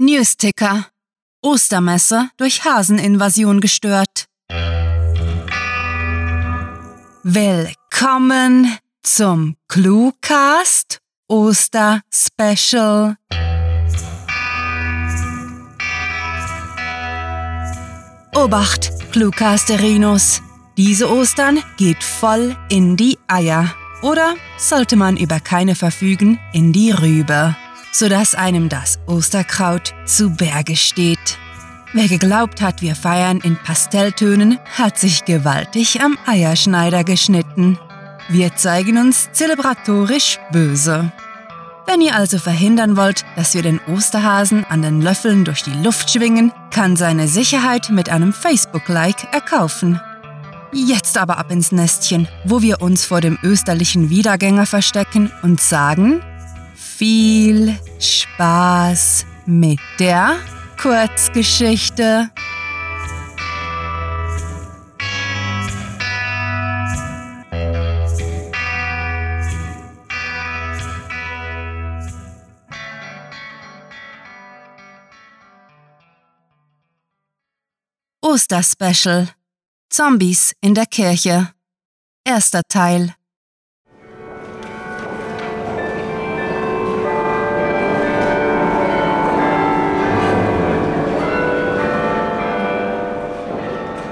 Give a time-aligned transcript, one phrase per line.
[0.00, 0.86] Newsticker.
[1.42, 4.26] Ostermesse durch Haseninvasion gestört.
[7.24, 13.16] Willkommen zum Cluecast Oster Special.
[18.36, 20.42] Obacht, Cluecasterinos.
[20.76, 23.74] Diese Ostern geht voll in die Eier.
[24.02, 27.56] Oder sollte man über keine verfügen, in die Rübe,
[27.92, 31.38] sodass einem das Osterkraut zu Berge steht.
[31.94, 37.78] Wer geglaubt hat, wir feiern in Pastelltönen, hat sich gewaltig am Eierschneider geschnitten.
[38.28, 41.10] Wir zeigen uns zelebratorisch böse.
[41.86, 46.10] Wenn ihr also verhindern wollt, dass wir den Osterhasen an den Löffeln durch die Luft
[46.10, 49.98] schwingen, kann seine Sicherheit mit einem Facebook-Like erkaufen.
[50.70, 56.20] Jetzt aber ab ins Nestchen, wo wir uns vor dem österlichen Wiedergänger verstecken und sagen,
[56.98, 60.36] viel Spaß mit der
[60.82, 62.28] Kurzgeschichte.
[78.20, 79.28] Osterspecial.
[79.88, 81.52] Zombies in der Kirche.
[82.24, 83.14] Erster Teil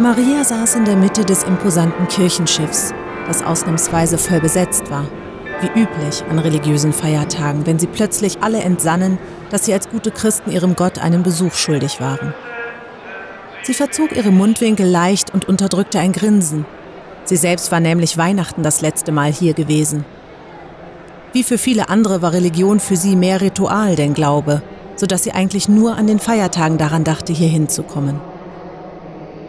[0.06, 2.94] Maria saß in der Mitte des imposanten Kirchenschiffs,
[3.26, 5.08] das ausnahmsweise voll besetzt war,
[5.60, 9.18] wie üblich an religiösen Feiertagen, wenn sie plötzlich alle entsannen,
[9.50, 12.32] dass sie als gute Christen ihrem Gott einen Besuch schuldig waren.
[13.64, 16.66] Sie verzog ihre Mundwinkel leicht und unterdrückte ein Grinsen.
[17.24, 20.04] Sie selbst war nämlich Weihnachten das letzte Mal hier gewesen.
[21.32, 24.62] Wie für viele andere war Religion für sie mehr Ritual denn Glaube,
[24.94, 28.20] sodass sie eigentlich nur an den Feiertagen daran dachte, hier hinzukommen.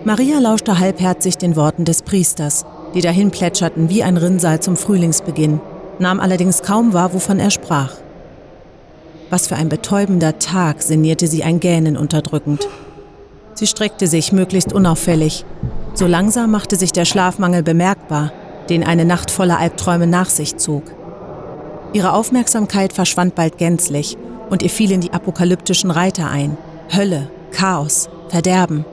[0.07, 5.59] Maria lauschte halbherzig den Worten des Priesters, die dahin plätscherten wie ein Rinnsal zum Frühlingsbeginn,
[5.99, 7.91] nahm allerdings kaum wahr, wovon er sprach.
[9.29, 12.69] Was für ein betäubender Tag, sinnierte sie ein Gähnen unterdrückend.
[13.53, 15.43] Sie streckte sich möglichst unauffällig.
[15.93, 18.31] So langsam machte sich der Schlafmangel bemerkbar,
[18.69, 20.83] den eine Nacht voller Albträume nach sich zog.
[21.91, 24.17] Ihre Aufmerksamkeit verschwand bald gänzlich
[24.49, 26.57] und ihr fielen die apokalyptischen Reiter ein.
[26.95, 28.85] Hölle, Chaos, Verderben.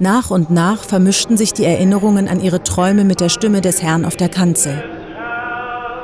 [0.00, 4.04] Nach und nach vermischten sich die Erinnerungen an ihre Träume mit der Stimme des Herrn
[4.04, 4.84] auf der Kanzel.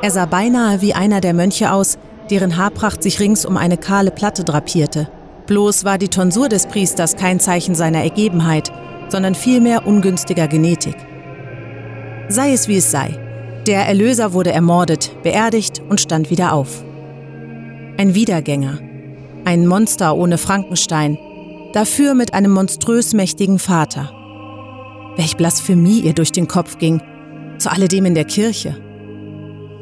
[0.03, 1.97] Er sah beinahe wie einer der Mönche aus,
[2.29, 5.09] deren Haarpracht sich rings um eine kahle Platte drapierte.
[5.47, 8.73] Bloß war die Tonsur des Priesters kein Zeichen seiner Ergebenheit,
[9.09, 10.97] sondern vielmehr ungünstiger Genetik.
[12.29, 13.19] Sei es wie es sei,
[13.67, 16.83] der Erlöser wurde ermordet, beerdigt und stand wieder auf.
[17.97, 18.79] Ein Wiedergänger,
[19.45, 21.17] ein Monster ohne Frankenstein,
[21.75, 24.13] dafür mit einem monströs mächtigen Vater.
[25.17, 27.03] Welch Blasphemie ihr durch den Kopf ging,
[27.59, 28.77] zu alledem in der Kirche.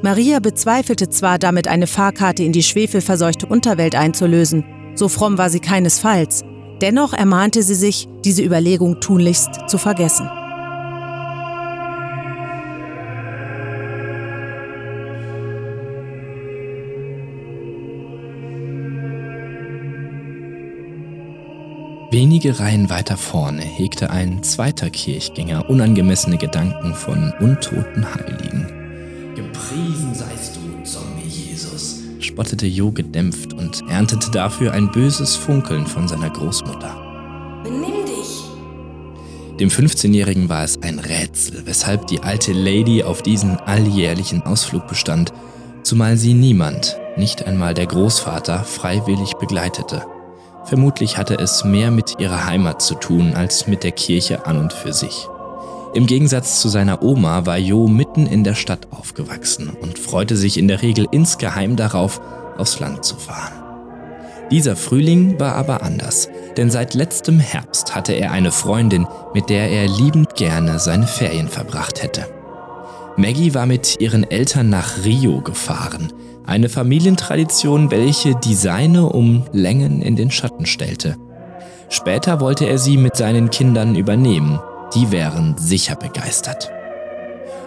[0.03, 4.65] Maria bezweifelte zwar, damit eine Fahrkarte in die schwefelverseuchte Unterwelt einzulösen,
[4.95, 6.45] so fromm war sie keinesfalls,
[6.81, 10.29] dennoch ermahnte sie sich, diese Überlegung tunlichst zu vergessen.
[22.13, 28.67] Wenige Reihen weiter vorne hegte ein zweiter Kirchgänger unangemessene Gedanken von untoten Heiligen.
[29.35, 36.07] Gepriesen seist du, Zombie Jesus, spottete Jo gedämpft und erntete dafür ein böses Funkeln von
[36.07, 37.63] seiner Großmutter.
[37.65, 38.43] Benimm dich!
[39.59, 45.33] Dem 15-Jährigen war es ein Rätsel, weshalb die alte Lady auf diesen alljährlichen Ausflug bestand,
[45.83, 50.12] zumal sie niemand, nicht einmal der Großvater, freiwillig begleitete.
[50.65, 54.73] Vermutlich hatte es mehr mit ihrer Heimat zu tun als mit der Kirche an und
[54.73, 55.29] für sich.
[55.95, 60.57] Im Gegensatz zu seiner Oma war Jo mitten in der Stadt aufgewachsen und freute sich
[60.57, 62.21] in der Regel insgeheim darauf,
[62.57, 63.53] aufs Land zu fahren.
[64.51, 69.71] Dieser Frühling war aber anders, denn seit letztem Herbst hatte er eine Freundin, mit der
[69.71, 72.27] er liebend gerne seine Ferien verbracht hätte.
[73.17, 76.13] Maggie war mit ihren Eltern nach Rio gefahren,
[76.47, 81.17] eine Familientradition, welche die seine um Längen in den Schatten stellte.
[81.89, 84.61] Später wollte er sie mit seinen Kindern übernehmen,
[84.95, 86.71] die wären sicher begeistert.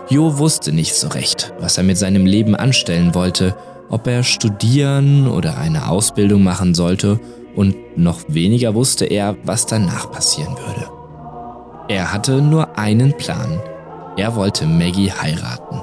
[0.09, 3.55] Jo wusste nicht so recht, was er mit seinem Leben anstellen wollte,
[3.89, 7.19] ob er studieren oder eine Ausbildung machen sollte
[7.55, 10.89] und noch weniger wusste er, was danach passieren würde.
[11.87, 13.61] Er hatte nur einen Plan.
[14.17, 15.81] Er wollte Maggie heiraten.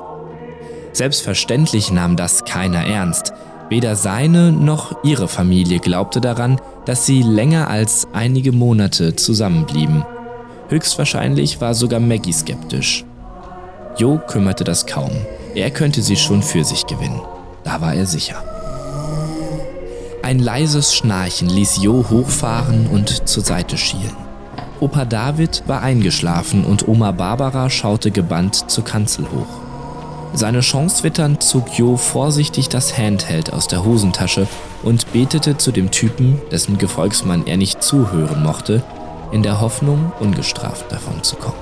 [0.92, 3.32] Selbstverständlich nahm das keiner ernst.
[3.68, 10.04] Weder seine noch ihre Familie glaubte daran, dass sie länger als einige Monate zusammenblieben.
[10.68, 13.04] Höchstwahrscheinlich war sogar Maggie skeptisch.
[13.96, 15.10] Jo kümmerte das kaum.
[15.54, 17.20] Er könnte sie schon für sich gewinnen.
[17.64, 18.42] Da war er sicher.
[20.22, 24.16] Ein leises Schnarchen ließ Jo hochfahren und zur Seite schielen.
[24.80, 29.61] Opa David war eingeschlafen und Oma Barbara schaute gebannt zur Kanzel hoch.
[30.34, 34.48] Seine Chance witternd zog Jo vorsichtig das Handheld aus der Hosentasche
[34.82, 38.82] und betete zu dem Typen, dessen Gefolgsmann er nicht zuhören mochte,
[39.30, 41.58] in der Hoffnung, ungestraft davon zu kommen.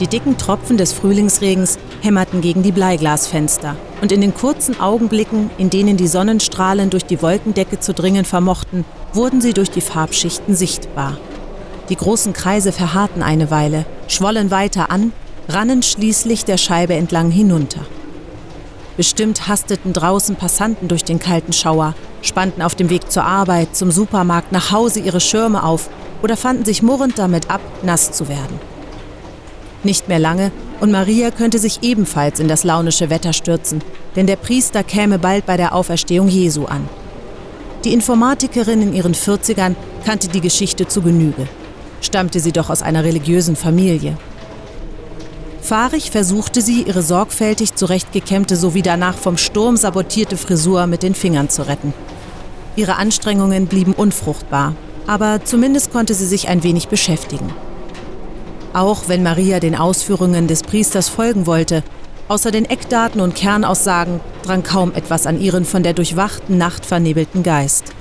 [0.00, 3.76] Die dicken Tropfen des Frühlingsregens hämmerten gegen die Bleiglasfenster.
[4.02, 8.84] Und in den kurzen Augenblicken, in denen die Sonnenstrahlen durch die Wolkendecke zu dringen vermochten,
[9.12, 11.18] wurden sie durch die Farbschichten sichtbar.
[11.88, 15.12] Die großen Kreise verharrten eine Weile, schwollen weiter an,
[15.48, 17.86] rannen schließlich der Scheibe entlang hinunter.
[18.96, 23.92] Bestimmt hasteten draußen Passanten durch den kalten Schauer, spannten auf dem Weg zur Arbeit, zum
[23.92, 25.88] Supermarkt, nach Hause ihre Schirme auf
[26.24, 28.58] oder fanden sich murrend damit ab, nass zu werden.
[29.84, 30.50] Nicht mehr lange
[30.82, 33.84] und Maria könnte sich ebenfalls in das launische Wetter stürzen,
[34.16, 36.88] denn der Priester käme bald bei der Auferstehung Jesu an.
[37.84, 41.46] Die Informatikerin in ihren 40ern kannte die Geschichte zu Genüge.
[42.00, 44.18] Stammte sie doch aus einer religiösen Familie.
[45.60, 51.48] Fahrig versuchte sie, ihre sorgfältig zurechtgekämmte sowie danach vom Sturm sabotierte Frisur mit den Fingern
[51.48, 51.94] zu retten.
[52.74, 54.74] Ihre Anstrengungen blieben unfruchtbar,
[55.06, 57.52] aber zumindest konnte sie sich ein wenig beschäftigen.
[58.72, 61.82] Auch wenn Maria den Ausführungen des Priesters folgen wollte,
[62.28, 67.42] außer den Eckdaten und Kernaussagen drang kaum etwas an ihren von der durchwachten Nacht vernebelten
[67.42, 67.92] Geist.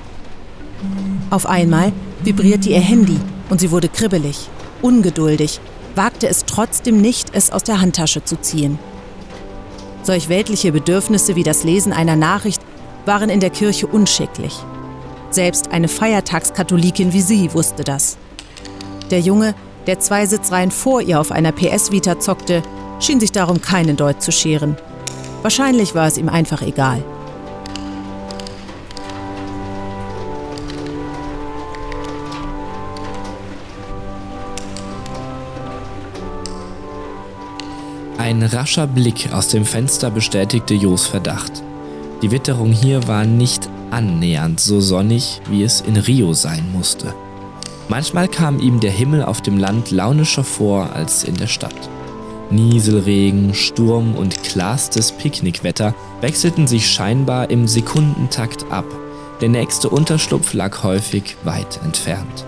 [1.29, 1.91] Auf einmal
[2.23, 3.19] vibrierte ihr Handy
[3.50, 4.50] und sie wurde kribbelig,
[4.81, 5.59] ungeduldig,
[5.95, 8.79] wagte es trotzdem nicht, es aus der Handtasche zu ziehen.
[10.03, 12.62] Solch weltliche Bedürfnisse wie das Lesen einer Nachricht
[13.06, 14.56] waren in der Kirche unschicklich.
[15.29, 18.17] Selbst eine Feiertagskatholikin wie sie wusste das.
[19.09, 19.53] Der Junge
[19.87, 22.61] der zwei Sitzreihen vor ihr auf einer PS Vita zockte,
[22.99, 24.77] schien sich darum keinen Deut zu scheren.
[25.41, 27.03] Wahrscheinlich war es ihm einfach egal.
[38.17, 41.63] Ein rascher Blick aus dem Fenster bestätigte Jos Verdacht.
[42.21, 47.13] Die Witterung hier war nicht annähernd so sonnig, wie es in Rio sein musste.
[47.91, 51.89] Manchmal kam ihm der Himmel auf dem Land launischer vor als in der Stadt.
[52.49, 58.85] Nieselregen, Sturm und klarstes Picknickwetter wechselten sich scheinbar im Sekundentakt ab.
[59.41, 62.45] Der nächste Unterschlupf lag häufig weit entfernt.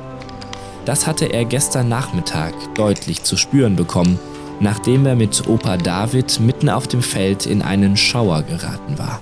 [0.86, 4.19] Das hatte er gestern Nachmittag deutlich zu spüren bekommen,
[4.62, 9.19] nachdem er mit Opa David mitten auf dem Feld in einen Schauer geraten war.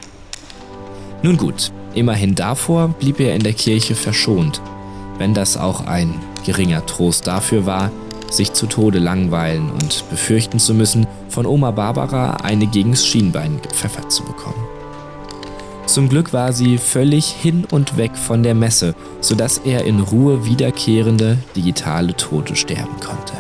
[1.24, 4.62] Nun gut, immerhin davor blieb er in der Kirche verschont
[5.22, 6.16] wenn das auch ein
[6.48, 7.92] geringer Trost dafür war,
[8.32, 14.12] sich zu Tode langweilen und befürchten zu müssen, von Oma Barbara eine gegens Schienbein gepfeffert
[14.12, 14.66] zu bekommen.
[15.86, 20.44] Zum Glück war sie völlig hin und weg von der Messe, sodass er in Ruhe
[20.48, 23.34] wiederkehrende digitale Tote sterben konnte.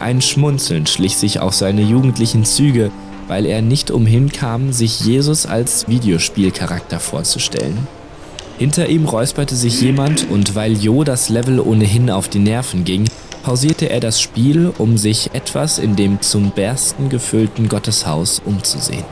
[0.00, 2.90] Ein Schmunzeln schlich sich auf seine jugendlichen Züge,
[3.28, 7.86] weil er nicht umhin kam, sich Jesus als Videospielcharakter vorzustellen.
[8.58, 13.08] Hinter ihm räusperte sich jemand und weil Jo das Level ohnehin auf die Nerven ging,
[13.42, 19.04] pausierte er das Spiel, um sich etwas in dem zum Bersten gefüllten Gotteshaus umzusehen.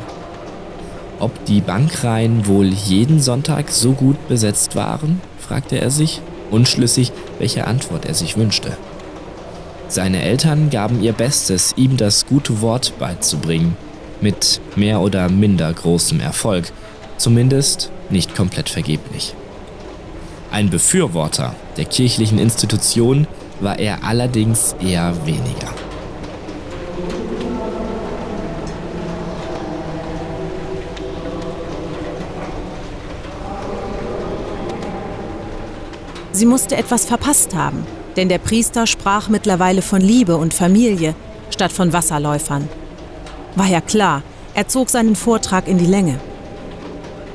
[1.19, 6.21] Ob die Bankreihen wohl jeden Sonntag so gut besetzt waren, fragte er sich,
[6.51, 8.77] unschlüssig, welche Antwort er sich wünschte.
[9.89, 13.77] Seine Eltern gaben ihr Bestes, ihm das gute Wort beizubringen,
[14.21, 16.73] mit mehr oder minder großem Erfolg,
[17.17, 19.35] zumindest nicht komplett vergeblich.
[20.51, 23.27] Ein Befürworter der kirchlichen Institution
[23.61, 25.73] war er allerdings eher weniger.
[36.33, 37.87] Sie musste etwas verpasst haben,
[38.17, 41.15] denn der Priester sprach mittlerweile von Liebe und Familie
[41.51, 42.69] statt von Wasserläufern.
[43.57, 44.23] War ja klar,
[44.55, 46.19] er zog seinen Vortrag in die Länge.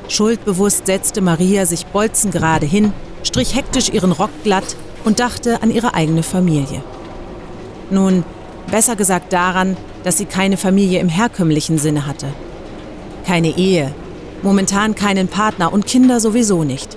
[0.08, 5.94] Schuldbewusst setzte Maria sich bolzengerade hin, strich hektisch ihren Rock glatt und dachte an ihre
[5.94, 6.82] eigene Familie.
[7.90, 8.24] Nun,
[8.70, 12.28] besser gesagt daran, dass sie keine Familie im herkömmlichen Sinne hatte.
[13.26, 13.92] Keine Ehe,
[14.42, 16.96] momentan keinen Partner und Kinder sowieso nicht.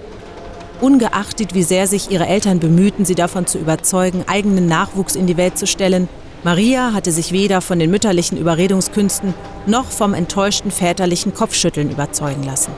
[0.81, 5.37] Ungeachtet, wie sehr sich ihre Eltern bemühten, sie davon zu überzeugen, eigenen Nachwuchs in die
[5.37, 6.07] Welt zu stellen,
[6.43, 9.33] Maria hatte sich weder von den mütterlichen Überredungskünsten
[9.65, 12.71] noch vom enttäuschten väterlichen Kopfschütteln überzeugen lassen.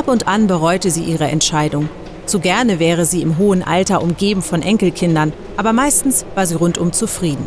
[0.00, 1.90] Ab und an bereute sie ihre Entscheidung.
[2.24, 6.94] Zu gerne wäre sie im hohen Alter umgeben von Enkelkindern, aber meistens war sie rundum
[6.94, 7.44] zufrieden.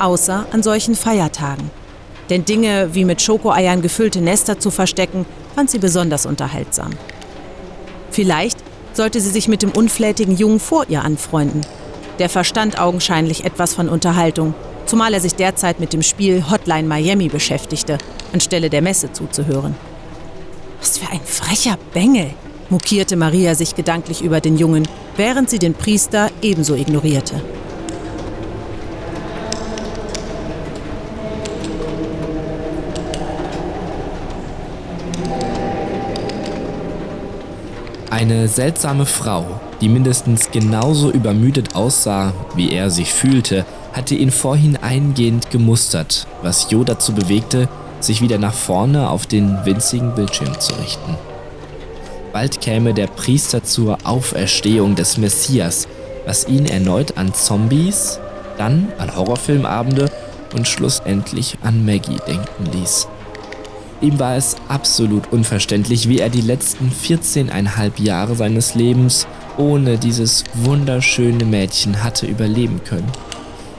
[0.00, 1.70] Außer an solchen Feiertagen.
[2.28, 6.90] Denn Dinge wie mit Schokoeiern gefüllte Nester zu verstecken, fand sie besonders unterhaltsam.
[8.10, 8.58] Vielleicht
[8.92, 11.60] sollte sie sich mit dem unflätigen Jungen vor ihr anfreunden.
[12.18, 14.54] Der verstand augenscheinlich etwas von Unterhaltung,
[14.86, 17.98] zumal er sich derzeit mit dem Spiel Hotline Miami beschäftigte,
[18.32, 19.76] anstelle der Messe zuzuhören.
[20.84, 22.34] Was für ein frecher Bengel,
[22.68, 24.86] mokierte Maria sich gedanklich über den Jungen,
[25.16, 27.42] während sie den Priester ebenso ignorierte.
[38.10, 43.64] Eine seltsame Frau, die mindestens genauso übermüdet aussah, wie er sich fühlte,
[43.94, 47.70] hatte ihn vorhin eingehend gemustert, was Jo dazu bewegte,
[48.04, 51.16] sich wieder nach vorne auf den winzigen Bildschirm zu richten.
[52.32, 55.86] Bald käme der Priester zur Auferstehung des Messias,
[56.26, 58.18] was ihn erneut an Zombies,
[58.58, 60.10] dann an Horrorfilmabende
[60.54, 63.08] und schlussendlich an Maggie denken ließ.
[64.00, 70.44] Ihm war es absolut unverständlich, wie er die letzten 14,5 Jahre seines Lebens ohne dieses
[70.54, 73.10] wunderschöne Mädchen hatte überleben können.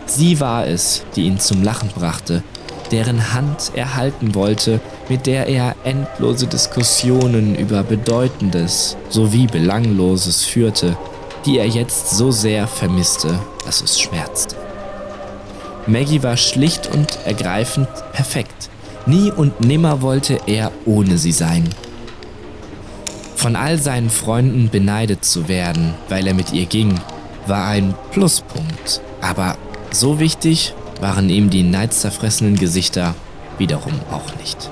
[0.06, 2.44] Sie war es, die ihn zum Lachen brachte,
[2.92, 10.98] deren Hand er halten wollte, mit der er endlose Diskussionen über Bedeutendes sowie Belangloses führte,
[11.46, 14.56] die er jetzt so sehr vermisste, dass es schmerzte.
[15.88, 18.70] Maggie war schlicht und ergreifend perfekt.
[19.06, 21.70] Nie und nimmer wollte er ohne sie sein.
[23.36, 27.00] Von all seinen Freunden beneidet zu werden, weil er mit ihr ging,
[27.46, 29.02] war ein Pluspunkt.
[29.22, 29.58] Aber
[29.92, 33.16] so wichtig waren ihm die neidzerfressenen Gesichter
[33.58, 34.70] wiederum auch nicht.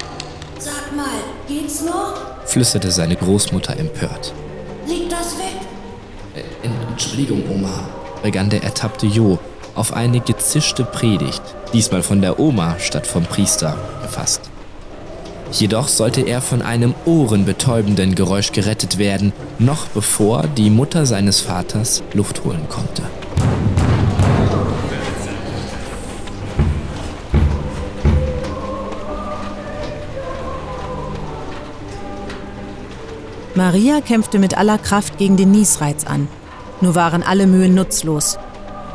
[0.60, 1.06] Sag mal,
[1.48, 2.16] geht's noch?
[2.46, 4.34] flüsterte seine Großmutter empört.
[4.88, 5.62] Leg das weg.
[6.36, 7.88] Äh, Entschuldigung, Oma,
[8.22, 9.40] begann der ertappte Jo
[9.76, 11.42] auf eine gezischte Predigt,
[11.74, 14.42] diesmal von der Oma statt vom Priester, gefasst.
[15.52, 22.02] Jedoch sollte er von einem ohrenbetäubenden Geräusch gerettet werden, noch bevor die Mutter seines Vaters
[22.14, 23.04] Luft holen konnte.
[33.56, 36.28] Maria kämpfte mit aller Kraft gegen den Niesreiz an.
[36.82, 38.38] Nur waren alle Mühen nutzlos.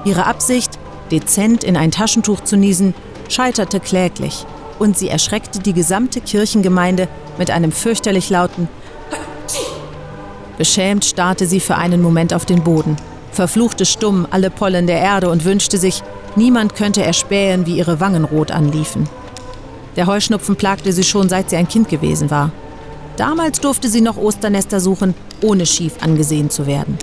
[0.04, 0.78] Ihre Absicht,
[1.10, 2.94] dezent in ein Taschentuch zu niesen,
[3.28, 4.46] scheiterte kläglich
[4.78, 8.68] und sie erschreckte die gesamte Kirchengemeinde mit einem fürchterlich lauten
[10.58, 12.96] Beschämt starrte sie für einen Moment auf den Boden,
[13.30, 16.02] verfluchte stumm alle Pollen der Erde und wünschte sich,
[16.34, 19.08] niemand könnte erspähen, wie ihre Wangen rot anliefen.
[19.94, 22.50] Der Heuschnupfen plagte sie schon, seit sie ein Kind gewesen war.
[23.18, 26.96] Damals durfte sie noch Osternester suchen, ohne schief angesehen zu werden.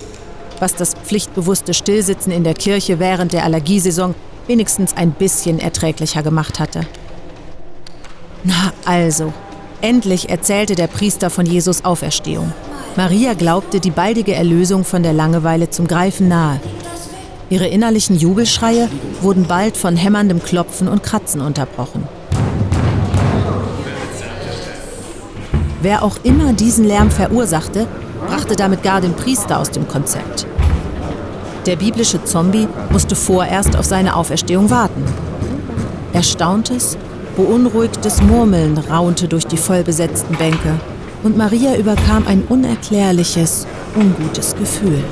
[0.59, 4.15] Was das pflichtbewusste Stillsitzen in der Kirche während der Allergiesaison
[4.47, 6.87] wenigstens ein bisschen erträglicher gemacht hatte.
[8.45, 9.33] Na also,
[9.81, 12.53] endlich erzählte der Priester von Jesus Auferstehung.
[12.95, 16.61] Maria glaubte die baldige Erlösung von der Langeweile zum Greifen nahe.
[17.49, 18.87] Ihre innerlichen Jubelschreie
[19.21, 22.07] wurden bald von hämmerndem Klopfen und Kratzen unterbrochen.
[25.85, 27.85] Wer auch immer diesen Lärm verursachte,
[28.27, 30.47] brachte damit gar den Priester aus dem Konzept.
[31.67, 35.03] Der biblische Zombie musste vorerst auf seine Auferstehung warten.
[36.11, 36.97] Erstauntes,
[37.37, 40.73] Beunruhigtes Murmeln raunte durch die vollbesetzten Bänke
[41.21, 45.03] und Maria überkam ein unerklärliches, ungutes Gefühl.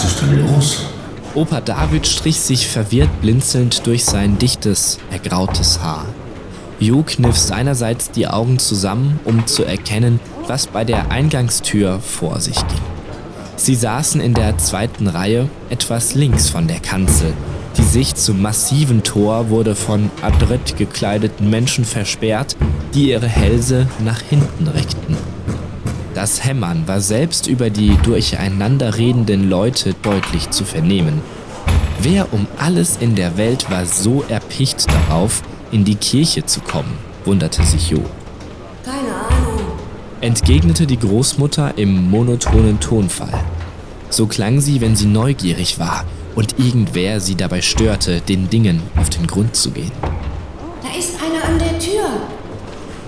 [0.00, 0.86] Was ist denn los?
[1.34, 6.06] Opa David strich sich verwirrt blinzelnd durch sein dichtes, ergrautes Haar.
[6.78, 12.54] Jo kniff seinerseits die Augen zusammen, um zu erkennen, was bei der Eingangstür vor sich
[12.54, 12.80] ging.
[13.56, 17.34] Sie saßen in der zweiten Reihe, etwas links von der Kanzel.
[17.76, 22.56] Die Sicht zum massiven Tor wurde von adrett gekleideten Menschen versperrt,
[22.94, 25.18] die ihre Hälse nach hinten reckten.
[26.14, 31.22] Das Hämmern war selbst über die durcheinander redenden Leute deutlich zu vernehmen.
[32.02, 36.98] Wer um alles in der Welt war so erpicht darauf, in die Kirche zu kommen,
[37.24, 38.02] wunderte sich Jo.
[38.84, 39.60] Keine Ahnung.
[40.20, 43.44] Entgegnete die Großmutter im monotonen Tonfall.
[44.08, 49.10] So klang sie, wenn sie neugierig war und irgendwer sie dabei störte, den Dingen auf
[49.10, 49.92] den Grund zu gehen.
[50.82, 52.02] Da ist einer an der Tür.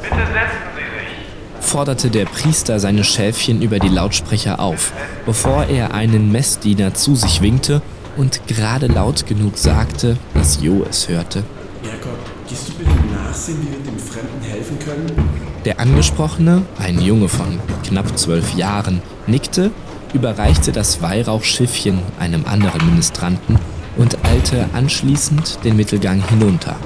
[0.03, 1.62] Bitte setzen Sie sich.
[1.73, 4.93] Forderte der Priester seine Schäfchen über die Lautsprecher auf,
[5.25, 7.81] bevor er einen Messdiener zu sich winkte
[8.19, 11.45] und gerade laut genug sagte, dass Jo es hörte.
[11.83, 15.31] Jakob, gehst du bitte nachsehen, wie wir dem Fremden helfen können?
[15.65, 19.71] Der Angesprochene, ein Junge von knapp zwölf Jahren, nickte,
[20.13, 23.59] überreichte das Weihrauchschiffchen einem anderen Ministranten
[23.97, 26.77] und eilte anschließend den Mittelgang hinunter.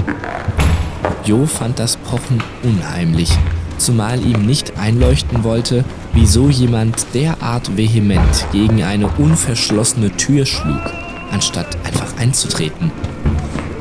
[1.25, 3.37] Jo fand das Pochen unheimlich,
[3.79, 10.83] zumal ihm nicht einleuchten wollte, wieso jemand derart vehement gegen eine unverschlossene Tür schlug,
[11.31, 12.91] anstatt einfach einzutreten.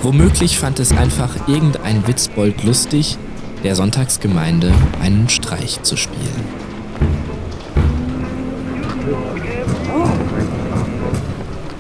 [0.01, 3.17] Womöglich fand es einfach irgendein Witzbold lustig,
[3.63, 4.71] der Sonntagsgemeinde
[5.01, 6.45] einen Streich zu spielen.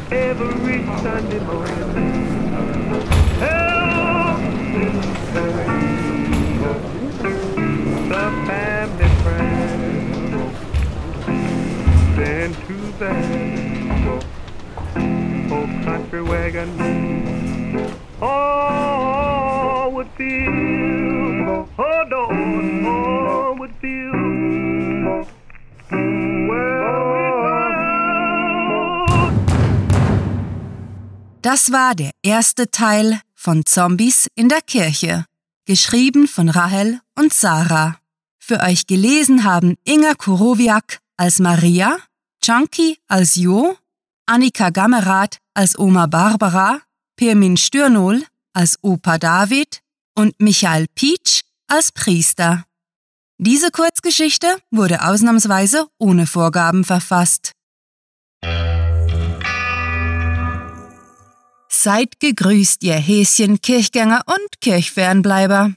[0.09, 2.24] Every Sunday morning.
[13.05, 14.23] That
[15.51, 16.69] old country wagon.
[18.21, 22.35] Oh, would feel, oh, Lord,
[22.85, 24.25] oh, would feel.
[31.41, 35.25] Das war der erste Teil von Zombies in der Kirche,
[35.65, 37.97] geschrieben von Rahel und Sarah.
[38.39, 41.99] Für euch gelesen haben Inga Kurowiak als Maria,
[42.45, 43.75] Chunky als Jo,
[44.27, 46.79] Annika Gammerath als Oma Barbara,
[47.15, 48.23] Pirmin Stürnol
[48.53, 49.81] als Opa David
[50.13, 52.65] und Michael Pietsch als Priester.
[53.39, 57.53] Diese Kurzgeschichte wurde ausnahmsweise ohne Vorgaben verfasst.
[61.67, 65.73] Seid gegrüßt, ihr Häschen, Kirchgänger und Kirchfernbleiber.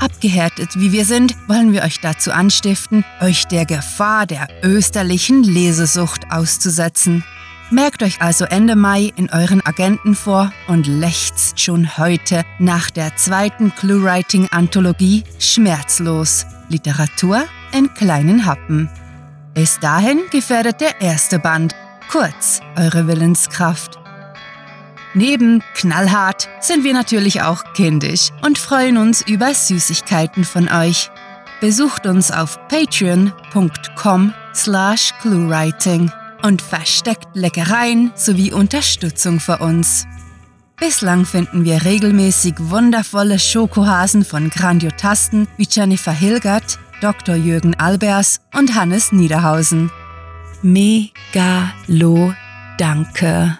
[0.00, 6.30] Abgehärtet wie wir sind, wollen wir euch dazu anstiften, euch der Gefahr der österlichen Lesesucht
[6.30, 7.22] auszusetzen.
[7.70, 13.14] Merkt euch also Ende Mai in euren Agenten vor und lechzt schon heute nach der
[13.16, 16.46] zweiten Clue-Writing-Anthologie Schmerzlos.
[16.68, 18.88] Literatur in kleinen Happen.
[19.54, 21.74] Bis dahin gefährdet der erste Band,
[22.10, 23.99] kurz eure Willenskraft.
[25.14, 31.10] Neben knallhart sind wir natürlich auch kindisch und freuen uns über Süßigkeiten von euch.
[31.60, 36.10] Besucht uns auf patreon.com slash cluewriting
[36.42, 40.06] und versteckt Leckereien sowie Unterstützung für uns.
[40.78, 47.34] Bislang finden wir regelmäßig wundervolle Schokohasen von Grandiotasten wie Jennifer Hilgert, Dr.
[47.34, 49.90] Jürgen Albers und Hannes Niederhausen.
[50.62, 52.34] Megalo
[52.78, 53.58] Danke.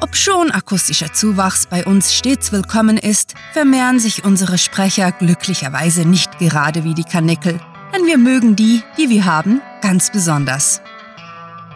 [0.00, 6.84] Obschon akustischer Zuwachs bei uns stets willkommen ist, vermehren sich unsere Sprecher glücklicherweise nicht gerade
[6.84, 7.58] wie die Karnickel,
[7.92, 10.80] denn wir mögen die, die wir haben, ganz besonders.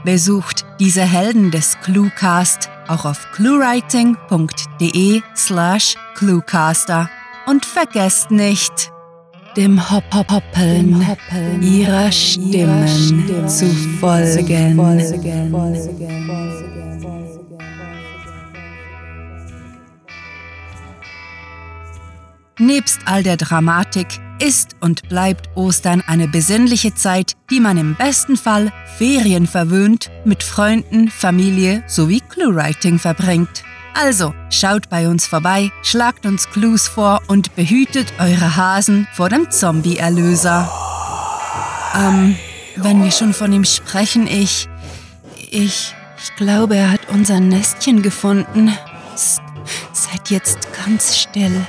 [0.05, 7.11] Besucht diese Helden des Cluecast auch auf cluewriting.de slash cluecaster
[7.47, 8.93] und vergesst nicht,
[9.57, 11.05] dem Hop -Hop Hoppeln
[11.61, 13.67] ihrer Stimmen zu
[14.01, 14.79] folgen.
[22.59, 28.37] Nebst all der Dramatik ist und bleibt Ostern eine besinnliche Zeit, die man im besten
[28.37, 33.65] Fall ferienverwöhnt mit Freunden, Familie sowie Cluewriting verbringt.
[33.95, 39.51] Also schaut bei uns vorbei, schlagt uns Clues vor und behütet eure Hasen vor dem
[39.51, 40.71] Zombie-Erlöser.
[41.95, 42.37] Ähm,
[42.77, 44.69] wenn wir schon von ihm sprechen, ich.
[45.51, 45.95] Ich.
[46.23, 48.73] Ich glaube, er hat unser Nestchen gefunden.
[49.15, 49.43] Psst,
[49.93, 51.67] seid jetzt ganz still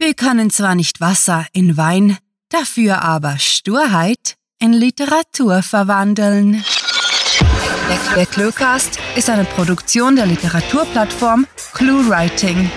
[0.04, 2.18] Wir können zwar nicht Wasser in Wein,
[2.50, 6.66] dafür aber Sturheit in Literatur verwandeln.
[8.16, 12.72] Der Cluecast ist eine Produktion der Literaturplattform ClueWriting.